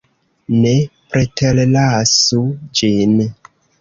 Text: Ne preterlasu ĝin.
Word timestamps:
Ne 0.61 0.71
preterlasu 1.11 2.41
ĝin. 2.81 3.15